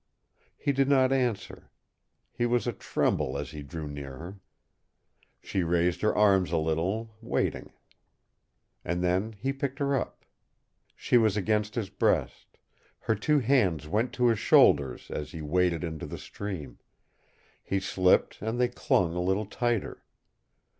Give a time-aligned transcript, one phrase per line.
[0.57, 1.69] He did not answer.
[2.33, 4.39] He was a tremble as he drew near her.
[5.43, 7.71] She raised her arms a little, waiting.
[8.83, 10.25] And then he picked her up.
[10.95, 12.57] She was against his breast.
[13.01, 16.79] Her two hands went to his shoulders as he waded into the stream;
[17.61, 20.03] he slipped, and they clung a little tighter.